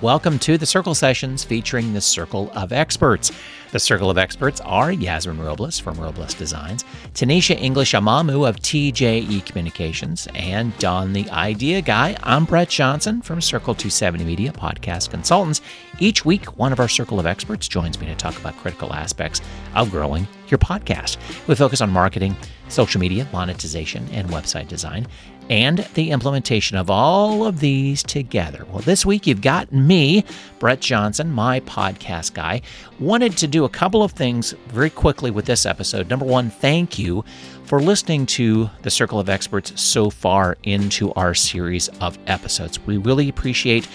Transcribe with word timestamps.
Welcome 0.00 0.38
to 0.40 0.56
the 0.56 0.64
Circle 0.64 0.94
Sessions 0.94 1.42
featuring 1.42 1.92
the 1.92 2.00
Circle 2.00 2.52
of 2.54 2.72
Experts. 2.72 3.32
The 3.72 3.80
Circle 3.80 4.08
of 4.08 4.16
Experts 4.16 4.60
are 4.60 4.92
Yasmine 4.92 5.40
Robles 5.40 5.80
from 5.80 5.98
Robles 5.98 6.34
Designs, 6.34 6.84
Tonnisha 7.14 7.60
English 7.60 7.94
Amamoo 7.94 8.48
of 8.48 8.60
TJE 8.60 9.44
Communications, 9.44 10.28
and 10.36 10.76
Don 10.78 11.12
the 11.14 11.28
Idea 11.30 11.82
Guy. 11.82 12.16
I'm 12.22 12.44
Brett 12.44 12.68
Johnson 12.68 13.22
from 13.22 13.40
Circle 13.40 13.74
270 13.74 14.24
Media 14.24 14.52
Podcast 14.52 15.10
Consultants. 15.10 15.62
Each 15.98 16.24
week, 16.24 16.44
one 16.56 16.72
of 16.72 16.78
our 16.78 16.88
Circle 16.88 17.18
of 17.18 17.26
Experts 17.26 17.66
joins 17.66 18.00
me 18.00 18.06
to 18.06 18.14
talk 18.14 18.38
about 18.38 18.56
critical 18.58 18.94
aspects 18.94 19.40
of 19.74 19.90
growing 19.90 20.28
your 20.46 20.58
podcast. 20.58 21.18
We 21.48 21.56
focus 21.56 21.80
on 21.80 21.90
marketing, 21.90 22.36
social 22.68 23.00
media, 23.00 23.28
monetization, 23.32 24.08
and 24.12 24.28
website 24.28 24.68
design 24.68 25.08
and 25.50 25.78
the 25.94 26.10
implementation 26.10 26.76
of 26.76 26.90
all 26.90 27.46
of 27.46 27.60
these 27.60 28.02
together. 28.02 28.66
Well, 28.70 28.80
this 28.80 29.06
week 29.06 29.26
you've 29.26 29.40
got 29.40 29.72
me, 29.72 30.24
Brett 30.58 30.80
Johnson, 30.80 31.30
my 31.30 31.60
podcast 31.60 32.34
guy. 32.34 32.62
Wanted 32.98 33.36
to 33.38 33.46
do 33.46 33.64
a 33.64 33.68
couple 33.68 34.02
of 34.02 34.12
things 34.12 34.52
very 34.68 34.90
quickly 34.90 35.30
with 35.30 35.46
this 35.46 35.66
episode. 35.66 36.08
Number 36.08 36.26
one, 36.26 36.50
thank 36.50 36.98
you 36.98 37.24
for 37.64 37.80
listening 37.80 38.26
to 38.26 38.70
the 38.82 38.90
Circle 38.90 39.20
of 39.20 39.28
Experts 39.28 39.80
so 39.80 40.10
far 40.10 40.56
into 40.62 41.12
our 41.12 41.34
series 41.34 41.88
of 42.00 42.18
episodes. 42.26 42.78
We 42.86 42.96
really 42.96 43.28
appreciate 43.28 43.88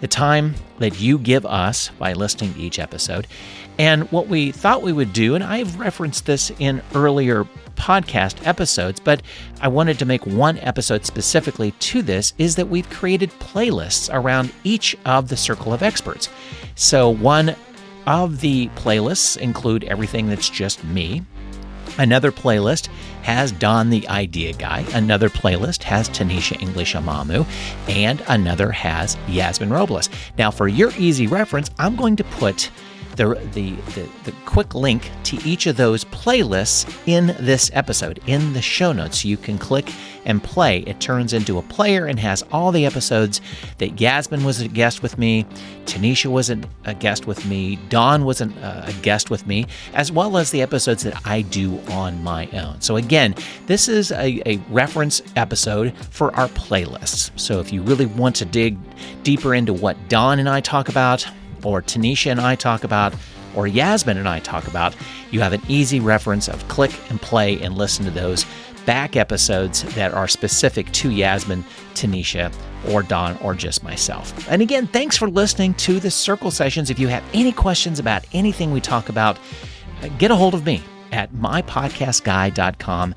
the 0.00 0.08
time 0.08 0.54
that 0.78 1.00
you 1.00 1.18
give 1.18 1.44
us 1.46 1.90
by 1.98 2.12
listening 2.12 2.54
to 2.54 2.60
each 2.60 2.78
episode. 2.78 3.26
And 3.78 4.10
what 4.12 4.28
we 4.28 4.50
thought 4.52 4.82
we 4.82 4.92
would 4.92 5.12
do, 5.12 5.34
and 5.34 5.44
I've 5.44 5.78
referenced 5.78 6.26
this 6.26 6.50
in 6.58 6.82
earlier 6.94 7.46
podcast 7.76 8.46
episodes, 8.46 9.00
but 9.00 9.22
I 9.62 9.68
wanted 9.68 9.98
to 10.00 10.04
make 10.04 10.26
one 10.26 10.58
episode 10.58 11.06
specifically 11.06 11.70
to 11.72 12.02
this, 12.02 12.34
is 12.36 12.56
that 12.56 12.68
we've 12.68 12.88
created 12.90 13.30
playlists 13.40 14.12
around 14.12 14.52
each 14.64 14.96
of 15.06 15.28
the 15.28 15.36
Circle 15.36 15.72
of 15.72 15.82
Experts. 15.82 16.28
So 16.74 17.08
one 17.08 17.56
of 18.06 18.40
the 18.40 18.68
playlists 18.76 19.38
include 19.38 19.84
everything 19.84 20.28
that's 20.28 20.50
just 20.50 20.82
me. 20.84 21.22
Another 22.00 22.32
playlist 22.32 22.88
has 23.24 23.52
Don 23.52 23.90
the 23.90 24.08
Idea 24.08 24.54
Guy. 24.54 24.86
Another 24.94 25.28
playlist 25.28 25.82
has 25.82 26.08
Tonnisha 26.08 26.58
English 26.62 26.94
Amamoo. 26.94 27.46
And 27.90 28.22
another 28.26 28.72
has 28.72 29.18
Yasmine 29.28 29.68
Robles. 29.68 30.08
Now, 30.38 30.50
for 30.50 30.66
your 30.66 30.92
easy 30.96 31.26
reference, 31.26 31.70
I'm 31.78 31.96
going 31.96 32.16
to 32.16 32.24
put 32.24 32.70
the, 33.20 33.34
the, 33.52 33.72
the, 33.92 34.08
the, 34.24 34.32
quick 34.46 34.74
link 34.74 35.10
to 35.24 35.36
each 35.46 35.66
of 35.66 35.76
those 35.76 36.06
playlists 36.06 36.90
in 37.06 37.36
this 37.38 37.70
episode, 37.74 38.18
in 38.26 38.54
the 38.54 38.62
show 38.62 38.92
notes. 38.92 39.26
You 39.26 39.36
can 39.36 39.58
click 39.58 39.92
and 40.24 40.42
play. 40.42 40.78
It 40.80 41.00
turns 41.00 41.34
into 41.34 41.58
a 41.58 41.62
player 41.62 42.06
and 42.06 42.18
has 42.18 42.42
all 42.50 42.72
the 42.72 42.86
episodes 42.86 43.42
that 43.76 44.00
Yasmine 44.00 44.42
was 44.42 44.62
a 44.62 44.68
guest 44.68 45.02
with 45.02 45.18
me, 45.18 45.44
Tonnisha 45.84 46.30
was 46.30 46.48
a, 46.48 46.56
guest 46.94 47.26
with 47.26 47.44
me, 47.44 47.76
Don 47.90 48.24
was 48.24 48.40
an, 48.40 48.52
uh, 48.54 48.86
a 48.88 48.92
guest 49.02 49.28
with 49.28 49.46
me, 49.46 49.66
as 49.92 50.10
well 50.10 50.38
as 50.38 50.50
the 50.50 50.62
episodes 50.62 51.02
that 51.02 51.20
I 51.26 51.42
do 51.42 51.78
on 51.90 52.22
my 52.22 52.46
own. 52.52 52.80
So, 52.80 52.96
again, 52.96 53.34
this 53.66 53.86
is 53.86 54.12
a, 54.12 54.40
a 54.46 54.56
reference 54.70 55.20
episode 55.36 55.94
for 56.10 56.34
our 56.36 56.48
playlists. 56.48 57.38
So, 57.38 57.60
if 57.60 57.70
you 57.70 57.82
really 57.82 58.06
want 58.06 58.36
to 58.36 58.46
dig 58.46 58.78
deeper 59.24 59.54
into 59.54 59.74
what 59.74 59.96
Don 60.08 60.38
and 60.38 60.48
I 60.48 60.60
talk 60.60 60.88
about, 60.88 61.26
or 61.66 61.82
Tonnisha 61.82 62.30
and 62.30 62.40
I 62.40 62.54
talk 62.54 62.84
about, 62.84 63.14
or 63.54 63.66
Yasmine 63.66 64.16
and 64.16 64.28
I 64.28 64.40
talk 64.40 64.66
about, 64.68 64.94
you 65.30 65.40
have 65.40 65.52
an 65.52 65.62
easy 65.68 66.00
reference 66.00 66.48
of 66.48 66.66
click 66.68 66.92
and 67.10 67.20
play 67.20 67.60
and 67.60 67.76
listen 67.76 68.04
to 68.04 68.10
those 68.10 68.46
back 68.86 69.16
episodes 69.16 69.82
that 69.94 70.14
are 70.14 70.26
specific 70.26 70.90
to 70.92 71.10
Yasmine, 71.10 71.64
Tonnisha, 71.94 72.52
or 72.90 73.02
Don, 73.02 73.36
or 73.38 73.54
just 73.54 73.82
myself. 73.84 74.48
And 74.50 74.62
again, 74.62 74.86
thanks 74.86 75.16
for 75.16 75.28
listening 75.28 75.74
to 75.74 76.00
the 76.00 76.10
Circle 76.10 76.50
Sessions. 76.50 76.90
If 76.90 76.98
you 76.98 77.08
have 77.08 77.24
any 77.34 77.52
questions 77.52 77.98
about 77.98 78.24
anything 78.32 78.70
we 78.70 78.80
talk 78.80 79.08
about, 79.08 79.38
get 80.18 80.30
a 80.30 80.36
hold 80.36 80.54
of 80.54 80.64
me 80.64 80.82
at 81.12 81.32
mypodcastguy.com. 81.32 83.14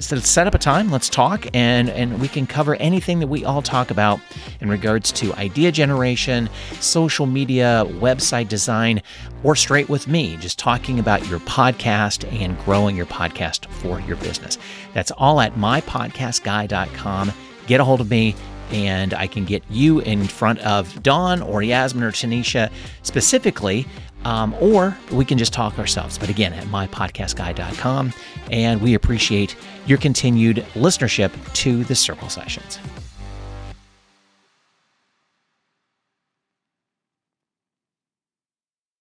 So 0.00 0.16
set 0.18 0.46
up 0.46 0.54
a 0.54 0.58
time, 0.58 0.90
let's 0.90 1.08
talk, 1.08 1.46
and, 1.54 1.90
and 1.90 2.20
we 2.20 2.28
can 2.28 2.46
cover 2.46 2.76
anything 2.76 3.20
that 3.20 3.26
we 3.26 3.44
all 3.44 3.62
talk 3.62 3.90
about 3.90 4.20
in 4.60 4.68
regards 4.68 5.12
to 5.12 5.32
idea 5.34 5.72
generation, 5.72 6.48
social 6.80 7.26
media, 7.26 7.84
website 7.86 8.48
design, 8.48 9.02
or 9.42 9.56
straight 9.56 9.88
with 9.88 10.08
me, 10.08 10.36
just 10.36 10.58
talking 10.58 10.98
about 10.98 11.26
your 11.28 11.40
podcast 11.40 12.30
and 12.40 12.58
growing 12.64 12.96
your 12.96 13.06
podcast 13.06 13.66
for 13.66 14.00
your 14.00 14.16
business. 14.16 14.58
That's 14.92 15.10
all 15.12 15.40
at 15.40 15.54
mypodcastguy.com. 15.54 17.32
Get 17.66 17.80
a 17.80 17.84
hold 17.84 18.00
of 18.00 18.10
me 18.10 18.34
and 18.70 19.14
I 19.14 19.26
can 19.26 19.44
get 19.44 19.62
you 19.70 20.00
in 20.00 20.24
front 20.26 20.58
of 20.60 21.02
Don 21.02 21.42
or 21.42 21.62
Yasmine 21.62 22.04
or 22.04 22.12
Tonnisha 22.12 22.70
specifically 23.02 23.86
um, 24.24 24.54
or 24.60 24.96
we 25.12 25.24
can 25.24 25.38
just 25.38 25.52
talk 25.52 25.78
ourselves. 25.78 26.18
But 26.18 26.28
again, 26.30 26.52
at 26.52 26.64
mypodcastguy.com. 26.64 28.12
And 28.50 28.80
we 28.80 28.94
appreciate 28.94 29.56
your 29.86 29.98
continued 29.98 30.58
listenership 30.74 31.32
to 31.54 31.84
the 31.84 31.94
Circle 31.94 32.28
Sessions. 32.28 32.78